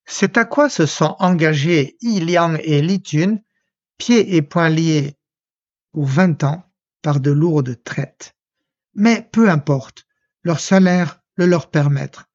C'est 0.05 0.37
à 0.37 0.45
quoi 0.45 0.69
se 0.69 0.85
sont 0.85 1.15
engagés 1.19 1.97
Yi 2.01 2.19
Liang 2.19 2.55
et 2.63 2.81
Li 2.81 3.01
Jun, 3.03 3.39
pieds 3.97 4.35
et 4.35 4.41
poings 4.41 4.69
liés 4.69 5.18
ou 5.93 6.05
vingt 6.05 6.43
ans 6.43 6.63
par 7.01 7.19
de 7.19 7.31
lourdes 7.31 7.81
traites. 7.83 8.35
Mais 8.95 9.27
peu 9.31 9.49
importe, 9.49 10.05
leur 10.43 10.59
salaire 10.59 11.21
le 11.35 11.45
leur 11.45 11.69
permettre. 11.69 12.29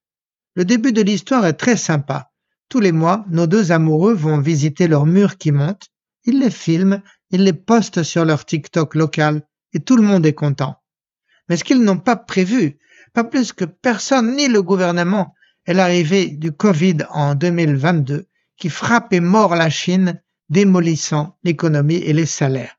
Le 0.54 0.64
début 0.64 0.92
de 0.92 1.02
l'histoire 1.02 1.44
est 1.46 1.54
très 1.54 1.76
sympa. 1.76 2.30
Tous 2.68 2.80
les 2.80 2.92
mois, 2.92 3.24
nos 3.28 3.46
deux 3.46 3.72
amoureux 3.72 4.14
vont 4.14 4.38
visiter 4.38 4.88
leurs 4.88 5.06
murs 5.06 5.36
qui 5.36 5.52
montent, 5.52 5.88
ils 6.24 6.38
les 6.38 6.50
filment, 6.50 7.02
ils 7.30 7.44
les 7.44 7.52
postent 7.52 8.02
sur 8.02 8.24
leur 8.24 8.44
TikTok 8.44 8.94
local 8.94 9.42
et 9.72 9.80
tout 9.80 9.96
le 9.96 10.02
monde 10.02 10.24
est 10.24 10.34
content. 10.34 10.76
Mais 11.48 11.56
ce 11.56 11.64
qu'ils 11.64 11.82
n'ont 11.82 11.98
pas 11.98 12.16
prévu, 12.16 12.78
pas 13.12 13.24
plus 13.24 13.52
que 13.52 13.64
personne 13.64 14.36
ni 14.36 14.48
le 14.48 14.62
gouvernement, 14.62 15.34
est 15.66 15.74
l'arrivée 15.74 16.28
du 16.28 16.52
Covid 16.52 16.98
en 17.10 17.34
2022 17.34 18.26
qui 18.56 18.68
frappe 18.68 19.12
et 19.12 19.20
mord 19.20 19.54
la 19.56 19.70
Chine, 19.70 20.20
démolissant 20.48 21.38
l'économie 21.42 21.96
et 21.96 22.12
les 22.12 22.26
salaires. 22.26 22.78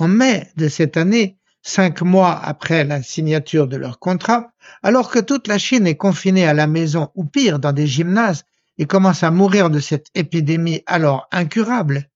En 0.00 0.06
mai 0.08 0.46
de 0.56 0.68
cette 0.68 0.96
année, 0.96 1.38
cinq 1.62 2.02
mois 2.02 2.38
après 2.38 2.84
la 2.84 3.02
signature 3.02 3.66
de 3.66 3.76
leur 3.76 3.98
contrat, 3.98 4.52
alors 4.82 5.10
que 5.10 5.18
toute 5.18 5.48
la 5.48 5.58
Chine 5.58 5.88
est 5.88 5.96
confinée 5.96 6.46
à 6.46 6.54
la 6.54 6.68
maison 6.68 7.10
ou 7.16 7.24
pire 7.24 7.58
dans 7.58 7.72
des 7.72 7.88
gymnases 7.88 8.44
et 8.78 8.86
commence 8.86 9.24
à 9.24 9.32
mourir 9.32 9.70
de 9.70 9.80
cette 9.80 10.06
épidémie 10.14 10.82
alors 10.86 11.26
incurable, 11.32 12.08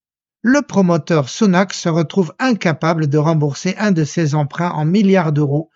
le 0.42 0.62
promoteur 0.62 1.28
Sunak 1.28 1.72
se 1.72 1.88
retrouve 1.88 2.34
incapable 2.40 3.08
de 3.08 3.18
rembourser 3.18 3.76
un 3.78 3.92
de 3.92 4.04
ses 4.04 4.34
emprunts 4.34 4.70
en 4.70 4.84
milliards 4.84 5.32
d'euros. 5.32 5.70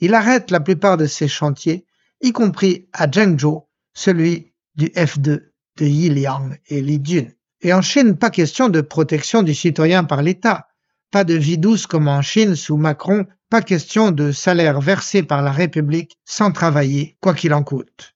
Il 0.00 0.14
arrête 0.14 0.50
la 0.50 0.60
plupart 0.60 0.96
de 0.96 1.06
ses 1.06 1.28
chantiers, 1.28 1.84
y 2.22 2.32
compris 2.32 2.88
à 2.94 3.10
Zhengzhou, 3.10 3.66
celui 3.92 4.52
du 4.74 4.86
F2 4.86 5.50
de 5.76 5.84
Yiliang 5.86 6.56
et 6.68 6.80
Li 6.80 7.00
Jun. 7.02 7.28
Et 7.60 7.74
en 7.74 7.82
Chine, 7.82 8.16
pas 8.16 8.30
question 8.30 8.70
de 8.70 8.80
protection 8.80 9.42
du 9.42 9.52
citoyen 9.52 10.04
par 10.04 10.22
l'État. 10.22 10.68
Pas 11.10 11.24
de 11.24 11.34
vie 11.34 11.58
douce 11.58 11.86
comme 11.86 12.06
en 12.06 12.22
Chine 12.22 12.54
sous 12.54 12.76
Macron, 12.76 13.26
pas 13.48 13.62
question 13.62 14.12
de 14.12 14.30
salaire 14.30 14.80
versé 14.80 15.24
par 15.24 15.42
la 15.42 15.50
République 15.50 16.16
sans 16.24 16.52
travailler, 16.52 17.16
quoi 17.20 17.34
qu'il 17.34 17.52
en 17.52 17.64
coûte. 17.64 18.14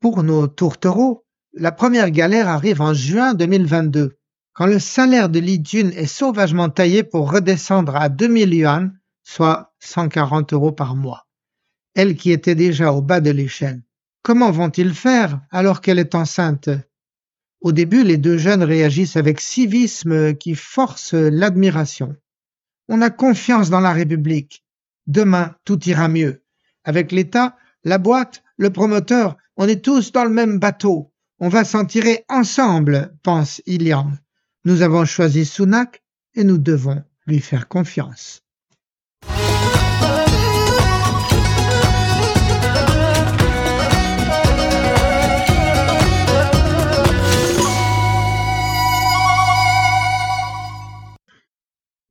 Pour 0.00 0.22
nos 0.22 0.46
tourtereaux, 0.46 1.26
la 1.52 1.72
première 1.72 2.10
galère 2.10 2.48
arrive 2.48 2.80
en 2.80 2.94
juin 2.94 3.34
2022, 3.34 4.16
quand 4.54 4.66
le 4.66 4.78
salaire 4.78 5.28
de 5.28 5.38
Li 5.38 5.60
Jun 5.62 5.90
est 5.90 6.06
sauvagement 6.06 6.70
taillé 6.70 7.02
pour 7.02 7.30
redescendre 7.30 7.94
à 7.96 8.08
2000 8.08 8.54
yuan, 8.54 8.98
soit 9.22 9.74
140 9.80 10.54
euros 10.54 10.72
par 10.72 10.96
mois. 10.96 11.26
Elle 11.94 12.16
qui 12.16 12.30
était 12.30 12.54
déjà 12.54 12.92
au 12.92 13.02
bas 13.02 13.20
de 13.20 13.30
l'échelle. 13.30 13.82
Comment 14.22 14.50
vont-ils 14.50 14.94
faire 14.94 15.40
alors 15.50 15.82
qu'elle 15.82 15.98
est 15.98 16.14
enceinte? 16.14 16.70
Au 17.60 17.72
début, 17.72 18.04
les 18.04 18.16
deux 18.16 18.38
jeunes 18.38 18.62
réagissent 18.62 19.16
avec 19.16 19.40
civisme 19.40 20.34
qui 20.34 20.54
force 20.54 21.14
l'admiration. 21.14 22.16
On 22.88 23.02
a 23.02 23.10
confiance 23.10 23.70
dans 23.70 23.80
la 23.80 23.92
République. 23.92 24.64
Demain, 25.06 25.54
tout 25.64 25.82
ira 25.88 26.08
mieux. 26.08 26.42
Avec 26.84 27.12
l'État, 27.12 27.56
la 27.84 27.98
boîte, 27.98 28.42
le 28.56 28.70
promoteur, 28.70 29.36
on 29.56 29.68
est 29.68 29.84
tous 29.84 30.12
dans 30.12 30.24
le 30.24 30.30
même 30.30 30.58
bateau. 30.58 31.12
On 31.38 31.48
va 31.48 31.64
s'en 31.64 31.84
tirer 31.84 32.24
ensemble, 32.28 33.14
pense 33.22 33.60
Ilian. 33.66 34.12
Nous 34.64 34.82
avons 34.82 35.04
choisi 35.04 35.44
Sunak 35.44 36.02
et 36.34 36.44
nous 36.44 36.58
devons 36.58 37.02
lui 37.26 37.40
faire 37.40 37.68
confiance. 37.68 38.42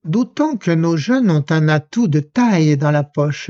Doutons 0.05 0.57
que 0.57 0.69
nos 0.69 0.97
jeunes 0.97 1.31
ont 1.31 1.45
un 1.50 1.67
atout 1.67 2.07
de 2.07 2.19
taille 2.19 2.77
dans 2.77 2.91
la 2.91 3.03
poche. 3.03 3.50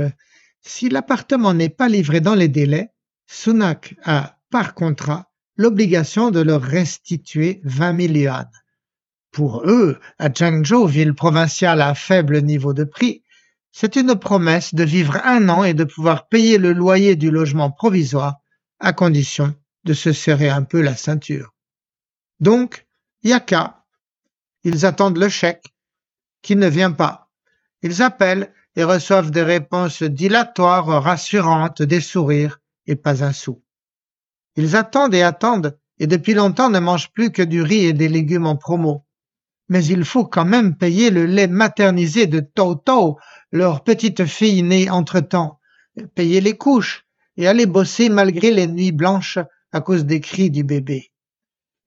Si 0.62 0.88
l'appartement 0.88 1.54
n'est 1.54 1.68
pas 1.70 1.90
livré 1.90 2.22
dans 2.22 2.34
les 2.34 2.48
délais, 2.48 2.92
Sunak 3.28 3.96
a, 4.06 4.38
par 4.50 4.74
contrat, 4.74 5.30
l'obligation 5.58 6.32
de 6.32 6.40
leur 6.40 6.62
restituer 6.62 7.60
20 7.66 8.08
000 8.08 8.14
yuan. 8.14 8.50
Pour 9.34 9.64
eux, 9.66 10.00
à 10.18 10.30
Zhengzhou, 10.34 10.88
ville 10.88 11.14
provinciale 11.14 11.82
à 11.82 11.94
faible 11.94 12.42
niveau 12.42 12.74
de 12.74 12.86
prix, 12.86 13.24
c'est 13.74 13.98
une 13.98 14.16
promesse 14.16 14.74
de 14.74 14.86
vivre 14.86 15.20
un 15.26 15.50
an 15.50 15.66
et 15.66 15.74
de 15.74 15.84
pouvoir 15.84 16.30
payer 16.30 16.58
le 16.58 16.72
loyer 16.72 17.18
du 17.18 17.32
logement 17.32 17.70
provisoire, 17.70 18.38
à 18.80 18.94
condition 18.94 19.54
de 19.84 19.94
se 19.94 20.14
serrer 20.14 20.50
un 20.50 20.64
peu 20.64 20.80
la 20.80 20.96
ceinture. 20.96 21.54
Donc, 22.40 22.88
yaka. 23.24 23.84
Ils 24.64 24.86
attendent 24.86 25.18
le 25.18 25.30
chèque, 25.30 25.75
qui 26.46 26.56
ne 26.56 26.68
vient 26.68 26.92
pas. 26.92 27.32
Ils 27.82 28.04
appellent 28.04 28.54
et 28.76 28.84
reçoivent 28.84 29.32
des 29.32 29.42
réponses 29.42 30.04
dilatoires, 30.04 31.02
rassurantes, 31.04 31.82
des 31.82 32.02
sourires 32.02 32.62
et 32.86 32.96
pas 32.96 33.24
un 33.24 33.34
sou. 33.34 33.64
Ils 34.56 34.76
attendent 34.76 35.16
et 35.16 35.24
attendent 35.24 35.76
et 35.98 36.06
depuis 36.06 36.36
longtemps 36.36 36.70
ne 36.70 36.78
mangent 36.78 37.12
plus 37.12 37.32
que 37.32 37.42
du 37.42 37.64
riz 37.64 37.86
et 37.86 37.94
des 37.94 38.10
légumes 38.10 38.46
en 38.46 38.58
promo. 38.58 39.08
Mais 39.70 39.84
il 39.86 40.06
faut 40.06 40.26
quand 40.26 40.46
même 40.46 40.78
payer 40.78 41.10
le 41.10 41.26
lait 41.26 41.48
maternisé 41.48 42.28
de 42.28 42.42
Toto, 42.42 43.18
leur 43.52 43.84
petite 43.84 44.26
fille 44.26 44.62
née 44.62 44.92
entre-temps, 44.92 45.60
payer 46.14 46.42
les 46.42 46.56
couches 46.56 47.08
et 47.38 47.48
aller 47.48 47.66
bosser 47.66 48.10
malgré 48.10 48.52
les 48.52 48.68
nuits 48.68 48.92
blanches 48.92 49.40
à 49.72 49.82
cause 49.82 50.06
des 50.06 50.20
cris 50.20 50.52
du 50.52 50.64
bébé. 50.64 51.12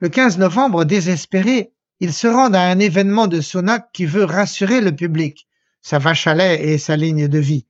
Le 0.01 0.09
15 0.09 0.39
novembre, 0.39 0.85
désespérés, 0.85 1.73
ils 2.01 2.13
se 2.13 2.27
rendent 2.27 2.57
à 2.57 2.63
un 2.63 2.79
événement 2.79 3.27
de 3.27 3.41
Sonac 3.41 3.91
qui 3.93 4.07
veut 4.07 4.25
rassurer 4.25 4.81
le 4.81 4.95
public, 4.95 5.49
sa 5.83 5.99
vache 5.99 6.27
à 6.27 6.35
lait 6.35 6.63
et 6.65 6.79
sa 6.79 6.97
ligne 6.97 7.29
de 7.29 7.39
vie. 7.39 7.67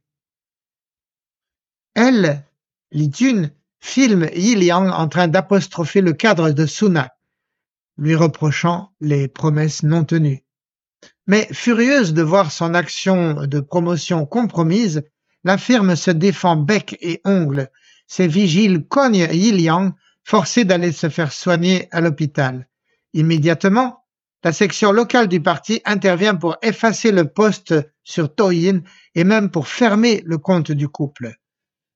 Elle, 1.94 2.44
Li 2.90 3.10
filme 3.80 4.28
Yi 4.34 4.54
Liang 4.54 4.90
en 4.90 5.08
train 5.08 5.28
d'apostropher 5.28 6.00
le 6.00 6.12
cadre 6.12 6.50
de 6.50 6.66
Sunak, 6.66 7.12
lui 7.96 8.14
reprochant 8.14 8.92
les 9.00 9.28
promesses 9.28 9.82
non 9.82 10.04
tenues. 10.04 10.44
Mais 11.26 11.48
furieuse 11.52 12.14
de 12.14 12.22
voir 12.22 12.50
son 12.50 12.74
action 12.74 13.46
de 13.46 13.60
promotion 13.60 14.26
compromise, 14.26 15.02
la 15.44 15.58
firme 15.58 15.96
se 15.96 16.10
défend 16.10 16.56
bec 16.56 16.96
et 17.00 17.20
ongles. 17.24 17.70
Ses 18.06 18.26
vigiles 18.26 18.86
cognent 18.86 19.28
Yi 19.30 19.52
Liang, 19.52 19.92
forcé 20.24 20.64
d'aller 20.64 20.92
se 20.92 21.08
faire 21.08 21.32
soigner 21.32 21.88
à 21.90 22.00
l'hôpital. 22.00 22.68
Immédiatement, 23.12 24.04
la 24.48 24.52
section 24.52 24.92
locale 24.92 25.28
du 25.28 25.42
parti 25.42 25.82
intervient 25.84 26.34
pour 26.34 26.56
effacer 26.62 27.12
le 27.12 27.26
poste 27.26 27.74
sur 28.02 28.34
Toyin 28.34 28.80
et 29.14 29.22
même 29.22 29.50
pour 29.50 29.68
fermer 29.68 30.22
le 30.24 30.38
compte 30.38 30.72
du 30.72 30.88
couple. 30.88 31.34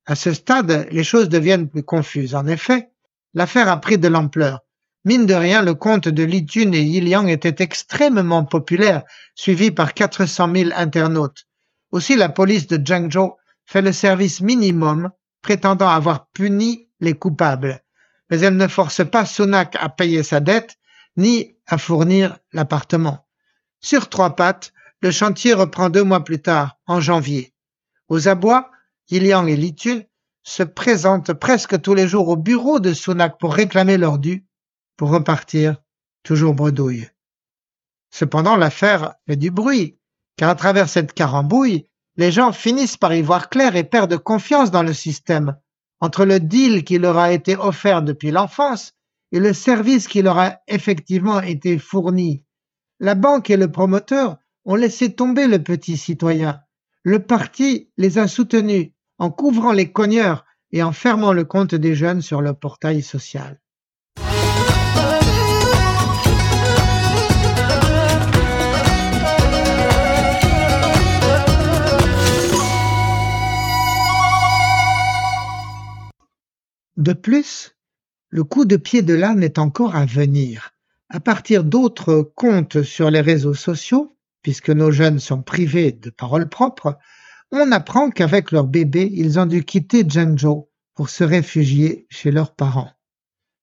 À 0.05 0.15
ce 0.15 0.35
stade, 0.35 0.87
les 0.91 1.03
choses 1.03 1.31
deviennent 1.31 1.71
plus 1.71 1.83
confuses. 1.83 2.35
En 2.35 2.47
effet, 2.47 2.91
l'affaire 3.33 3.71
a 3.71 3.81
pris 3.81 3.97
de 3.97 4.07
l'ampleur. 4.07 4.61
Mine 5.07 5.25
de 5.25 5.33
rien, 5.33 5.63
le 5.63 5.73
compte 5.73 6.09
de 6.09 6.23
Li 6.23 6.45
Jun 6.47 6.73
et 6.73 6.83
Yi 6.83 7.01
Liang 7.01 7.27
était 7.27 7.65
extrêmement 7.65 8.45
populaire, 8.45 9.03
suivi 9.35 9.71
par 9.71 9.95
400 9.95 10.55
000 10.55 10.71
internautes. 10.77 11.47
Aussi, 11.91 12.17
la 12.17 12.29
police 12.29 12.67
de 12.67 12.79
Zhengzhou 12.87 13.33
fait 13.65 13.81
le 13.81 13.93
service 13.93 14.43
minimum, 14.43 15.09
prétendant 15.41 15.89
avoir 15.89 16.29
puni 16.35 16.91
les 17.01 17.15
coupables. 17.15 17.81
Mais 18.29 18.41
elle 18.41 18.59
ne 18.59 18.69
force 18.69 19.09
pas 19.11 19.25
Sunak 19.25 19.75
à 19.81 19.89
payer 19.89 20.23
sa 20.23 20.41
dette, 20.41 20.77
ni 21.17 21.57
à 21.67 21.79
fournir 21.79 22.39
l'appartement. 22.53 23.27
Sur 23.81 24.09
trois 24.09 24.37
pattes, 24.37 24.73
le 25.01 25.11
chantier 25.11 25.53
reprend 25.55 25.91
deux 25.91 26.05
mois 26.05 26.25
plus 26.25 26.41
tard, 26.41 26.79
en 26.87 27.01
janvier. 27.01 27.53
Aux 28.09 28.29
abois, 28.29 28.71
Yiliang 29.11 29.49
et 29.49 29.57
Litun 29.57 30.03
se 30.45 30.63
présentent 30.63 31.33
presque 31.33 31.81
tous 31.81 31.95
les 31.95 32.09
jours 32.09 32.29
au 32.29 32.37
bureau 32.37 32.81
de 32.81 32.93
Sunak 32.93 33.39
pour 33.39 33.55
réclamer 33.55 33.97
leur 33.97 34.19
dû, 34.19 34.47
pour 34.97 35.11
repartir 35.11 35.77
toujours 36.23 36.55
bredouille. 36.55 37.09
Cependant, 38.11 38.57
l'affaire 38.57 39.15
fait 39.27 39.37
du 39.37 39.51
bruit, 39.51 39.99
car 40.37 40.51
à 40.51 40.55
travers 40.55 40.89
cette 40.89 41.15
carambouille, 41.15 41.89
les 42.17 42.31
gens 42.31 42.53
finissent 42.53 42.97
par 42.97 43.15
y 43.15 43.23
voir 43.23 43.49
clair 43.49 43.75
et 43.75 43.85
perdent 43.85 44.19
confiance 44.19 44.71
dans 44.71 44.83
le 44.83 44.93
système, 44.93 45.57
entre 46.01 46.25
le 46.25 46.41
deal 46.41 46.85
qui 46.85 46.99
leur 46.99 47.19
a 47.19 47.33
été 47.33 47.57
offert 47.57 48.03
depuis 48.03 48.31
l'enfance 48.31 48.95
et 49.33 49.41
le 49.41 49.55
service 49.55 50.07
qui 50.09 50.23
leur 50.23 50.39
a 50.39 50.59
effectivement 50.69 51.41
été 51.41 51.79
fourni. 51.79 52.45
La 53.01 53.15
banque 53.15 53.51
et 53.51 53.57
le 53.57 53.73
promoteur 53.73 54.37
ont 54.65 54.77
laissé 54.77 55.15
tomber 55.15 55.49
le 55.49 55.63
petit 55.63 55.97
citoyen. 55.97 56.61
Le 57.03 57.19
parti 57.19 57.91
les 57.97 58.19
a 58.19 58.29
soutenus 58.29 58.91
en 59.19 59.31
couvrant 59.31 59.73
les 59.73 59.91
cogneurs 59.91 60.45
et 60.71 60.83
en 60.83 60.93
fermant 60.93 61.33
le 61.33 61.45
compte 61.45 61.75
des 61.75 61.95
jeunes 61.95 62.23
sur 62.23 62.43
le 62.43 62.53
portail 62.53 63.03
social. 63.03 63.59
De 76.99 77.15
plus, 77.15 77.75
le 78.33 78.45
coup 78.45 78.65
de 78.65 78.79
pied 78.79 79.03
de 79.03 79.13
l'âne 79.13 79.43
est 79.43 79.59
encore 79.59 79.95
à 79.95 80.07
venir. 80.07 80.71
À 81.11 81.21
partir 81.21 81.65
d'autres 81.65 82.33
comptes 82.35 82.83
sur 82.83 83.11
les 83.11 83.21
réseaux 83.21 83.53
sociaux, 83.53 84.17
puisque 84.41 84.71
nos 84.71 84.91
jeunes 84.91 85.19
sont 85.19 85.43
privés 85.43 85.93
de 85.93 86.09
paroles 86.09 86.49
propres, 86.49 86.97
on 87.51 87.71
apprend 87.73 88.09
qu'avec 88.09 88.51
leur 88.51 88.67
bébé, 88.67 89.11
ils 89.13 89.39
ont 89.39 89.45
dû 89.45 89.67
quitter 89.67 90.03
Zhengzhou 90.09 90.71
pour 90.95 91.11
se 91.11 91.25
réfugier 91.25 92.07
chez 92.09 92.31
leurs 92.31 92.55
parents. 92.55 92.91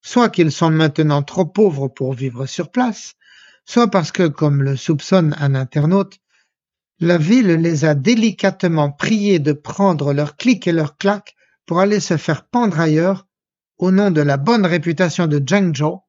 Soit 0.04 0.30
qu'ils 0.30 0.52
sont 0.52 0.70
maintenant 0.70 1.24
trop 1.24 1.46
pauvres 1.46 1.88
pour 1.88 2.14
vivre 2.14 2.46
sur 2.46 2.70
place, 2.70 3.16
soit 3.66 3.90
parce 3.90 4.12
que, 4.12 4.28
comme 4.28 4.62
le 4.62 4.78
soupçonne 4.78 5.36
un 5.40 5.56
internaute, 5.56 6.20
la 7.00 7.18
ville 7.18 7.54
les 7.56 7.86
a 7.86 7.96
délicatement 7.96 8.92
priés 8.92 9.40
de 9.40 9.54
prendre 9.54 10.14
leurs 10.14 10.38
clics 10.38 10.68
et 10.68 10.72
leurs 10.74 10.96
claques 10.96 11.36
pour 11.66 11.80
aller 11.80 12.00
se 12.00 12.18
faire 12.18 12.46
pendre 12.46 12.80
ailleurs 12.80 13.26
au 13.80 13.92
nom 13.92 14.12
de 14.12 14.22
la 14.22 14.38
bonne 14.38 14.66
réputation 14.66 15.26
de 15.26 15.42
Zhengzhou 15.46 16.02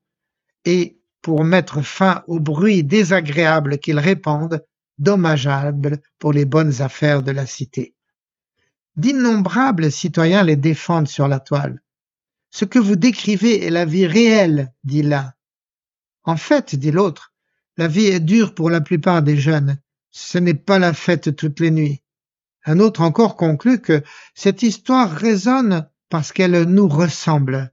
et 0.65 1.01
pour 1.23 1.45
mettre 1.45 1.83
fin 1.83 2.25
au 2.27 2.41
bruit 2.41 2.83
désagréable 2.83 3.79
qu'ils 3.79 3.99
répandent, 3.99 4.65
dommageable 4.99 6.01
pour 6.19 6.33
les 6.33 6.45
bonnes 6.45 6.83
affaires 6.83 7.23
de 7.23 7.31
la 7.31 7.47
cité. 7.47 7.95
D'innombrables 8.97 9.91
citoyens 9.91 10.43
les 10.43 10.57
défendent 10.57 11.09
sur 11.09 11.29
la 11.29 11.41
toile. 11.41 11.81
Ce 12.51 12.65
que 12.65 12.79
vous 12.79 12.97
décrivez 12.97 13.65
est 13.65 13.71
la 13.71 13.85
vie 13.85 14.07
réelle, 14.07 14.73
dit 14.83 15.03
l'un. 15.03 15.33
En 16.25 16.37
fait, 16.37 16.75
dit 16.75 16.91
l'autre, 16.91 17.33
la 17.77 17.87
vie 17.87 18.07
est 18.07 18.21
dure 18.21 18.55
pour 18.55 18.69
la 18.69 18.81
plupart 18.81 19.23
des 19.23 19.37
jeunes. 19.37 19.79
Ce 20.11 20.39
n'est 20.39 20.55
pas 20.55 20.79
la 20.79 20.93
fête 20.93 21.37
toutes 21.37 21.61
les 21.61 21.71
nuits. 21.71 22.03
Un 22.65 22.81
autre 22.81 23.01
encore 23.01 23.37
conclut 23.37 23.81
que 23.81 24.03
cette 24.35 24.63
histoire 24.63 25.11
résonne 25.11 25.89
parce 26.11 26.33
qu'elle 26.33 26.64
nous 26.64 26.88
ressemble. 26.88 27.73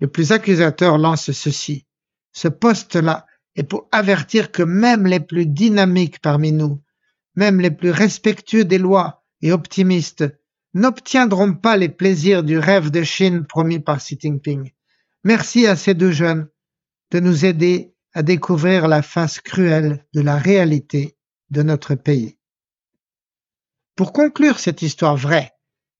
Le 0.00 0.08
plus 0.08 0.32
accusateur 0.32 0.98
lance 0.98 1.30
ceci. 1.30 1.86
Ce 2.32 2.48
poste-là 2.48 3.26
est 3.54 3.62
pour 3.62 3.88
avertir 3.92 4.50
que 4.50 4.62
même 4.62 5.06
les 5.06 5.20
plus 5.20 5.46
dynamiques 5.46 6.20
parmi 6.20 6.50
nous, 6.50 6.82
même 7.36 7.60
les 7.60 7.70
plus 7.70 7.90
respectueux 7.90 8.64
des 8.64 8.78
lois 8.78 9.22
et 9.42 9.52
optimistes, 9.52 10.24
n'obtiendront 10.74 11.54
pas 11.54 11.76
les 11.76 11.90
plaisirs 11.90 12.42
du 12.42 12.58
rêve 12.58 12.90
de 12.90 13.02
Chine 13.02 13.44
promis 13.46 13.78
par 13.78 13.98
Xi 13.98 14.18
Jinping. 14.18 14.72
Merci 15.22 15.66
à 15.66 15.76
ces 15.76 15.94
deux 15.94 16.12
jeunes 16.12 16.48
de 17.10 17.20
nous 17.20 17.44
aider 17.44 17.94
à 18.14 18.22
découvrir 18.22 18.88
la 18.88 19.02
face 19.02 19.40
cruelle 19.40 20.04
de 20.14 20.22
la 20.22 20.36
réalité 20.36 21.16
de 21.50 21.62
notre 21.62 21.94
pays. 21.94 22.38
Pour 23.94 24.12
conclure 24.12 24.58
cette 24.58 24.80
histoire 24.80 25.16
vraie, 25.16 25.52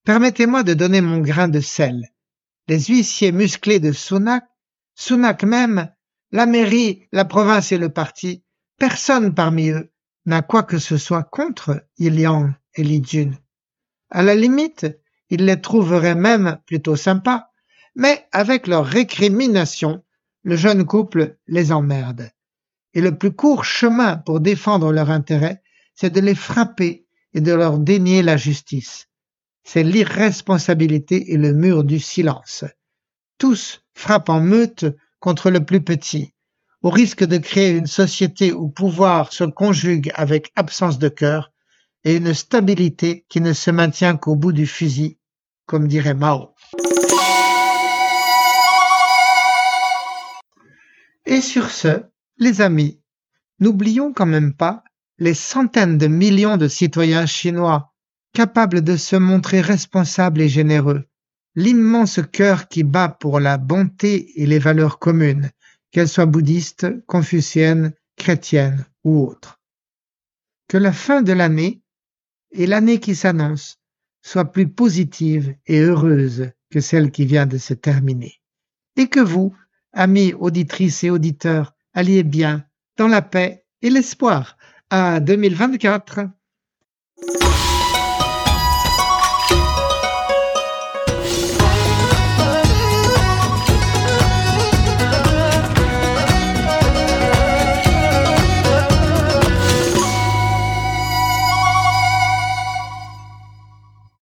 Permettez-moi 0.05 0.65
de 0.65 0.75
donner 0.75 1.01
mon 1.01 1.21
grain 1.21 1.49
de 1.49 1.61
sel. 1.61 2.09
Les 2.67 2.81
huissiers 2.81 3.31
musclés 3.31 3.79
de 3.79 3.93
Sunak, 3.93 4.45
Sunak 4.95 5.45
même, 5.45 5.93
la 6.33 6.47
mairie, 6.47 7.07
la 7.12 7.25
province 7.25 7.71
et 7.71 7.79
le 7.79 7.88
parti, 7.88 8.43
personne 8.79 9.35
parmi 9.35 9.71
eux 9.71 9.93
n'a 10.27 10.43
quoi 10.43 10.65
que 10.65 10.79
ce 10.79 10.97
soit 10.97 11.23
contre 11.23 11.87
Iliang 11.99 12.53
et 12.75 12.83
Li 12.83 13.03
Jun. 13.05 13.33
À 14.11 14.23
la 14.23 14.35
limite, 14.35 14.87
il 15.31 15.45
les 15.45 15.61
trouverait 15.61 16.15
même 16.15 16.59
plutôt 16.67 16.97
sympas, 16.97 17.49
Mais 17.95 18.27
avec 18.33 18.67
leurs 18.67 18.87
récriminations, 18.87 20.03
le 20.43 20.57
jeune 20.57 20.87
couple 20.87 21.37
les 21.47 21.73
emmerde. 21.73 22.31
Et 22.95 23.01
le 23.01 23.17
plus 23.17 23.33
court 23.33 23.65
chemin 23.65 24.17
pour 24.17 24.41
défendre 24.41 24.93
leur 24.93 25.11
intérêt, 25.11 25.62
c'est 25.95 26.11
de 26.11 26.21
les 26.21 26.35
frapper 26.35 27.07
et 27.35 27.41
de 27.41 27.53
leur 27.53 27.79
dénier 27.79 28.23
la 28.23 28.37
justice. 28.37 29.09
C'est 29.64 29.83
l'irresponsabilité 29.83 31.33
et 31.33 31.37
le 31.37 31.53
mur 31.53 31.85
du 31.85 32.01
silence. 32.01 32.64
Tous 33.38 33.83
frappent 33.94 34.29
en 34.29 34.40
meute 34.40 34.85
contre 35.20 35.51
le 35.51 35.64
plus 35.64 35.83
petit, 35.83 36.35
au 36.83 36.90
risque 36.90 37.25
de 37.25 37.38
créer 37.38 37.70
une 37.70 37.87
société 37.87 38.53
où 38.53 38.68
pouvoir 38.68 39.33
se 39.33 39.44
conjugue 39.44 40.11
avec 40.14 40.51
absence 40.57 40.98
de 40.98 41.09
cœur 41.09 41.53
et 42.05 42.16
une 42.16 42.35
stabilité 42.35 43.25
qui 43.29 43.40
ne 43.40 43.53
se 43.53 43.70
maintient 43.70 44.16
qu'au 44.16 44.35
bout 44.35 44.53
du 44.53 44.66
fusil, 44.66 45.18
comme 45.66 45.87
dirait 45.87 46.14
Mao. 46.14 46.55
Et 51.25 51.40
sur 51.40 51.70
ce, 51.70 52.03
les 52.38 52.61
amis, 52.61 53.01
n'oublions 53.61 54.12
quand 54.12 54.27
même 54.27 54.55
pas 54.55 54.83
les 55.18 55.35
centaines 55.35 55.98
de 55.98 56.09
millions 56.09 56.57
de 56.57 56.66
citoyens 56.66 57.27
chinois 57.27 57.91
capables 58.33 58.83
de 58.83 58.97
se 58.97 59.16
montrer 59.16 59.61
responsables 59.61 60.40
et 60.40 60.49
généreux, 60.49 61.05
l'immense 61.55 62.21
cœur 62.33 62.68
qui 62.68 62.83
bat 62.83 63.09
pour 63.09 63.40
la 63.40 63.59
bonté 63.59 64.40
et 64.40 64.47
les 64.47 64.59
valeurs 64.59 64.99
communes, 64.99 65.51
qu'elles 65.90 66.09
soient 66.09 66.27
bouddhistes, 66.27 66.87
confuciennes, 67.07 67.92
chrétiennes 68.16 68.85
ou 69.05 69.27
autres. 69.27 69.61
Que 70.68 70.79
la 70.79 70.92
fin 70.92 71.23
de 71.23 71.33
l'année 71.33 71.83
et 72.53 72.66
l'année 72.66 73.01
qui 73.01 73.14
s'annonce 73.14 73.79
soient 74.23 74.53
plus 74.53 74.68
positives 74.68 75.55
et 75.66 75.81
heureuses 75.81 76.51
que 76.71 76.81
celle 76.81 77.11
qui 77.11 77.27
vient 77.27 77.47
de 77.47 77.59
se 77.59 77.75
terminer. 77.75 78.40
Et 78.97 79.09
que 79.09 79.21
vous, 79.21 79.55
amis 79.92 80.33
auditrices 80.33 81.05
et 81.05 81.11
auditeurs, 81.11 81.75
alliez 81.92 82.23
bien 82.23 82.64
dans 82.97 83.09
la 83.09 83.23
paix 83.23 83.66
et 83.83 83.90
l'espoir 83.90 84.57
à 84.90 85.21
2024. 85.21 86.21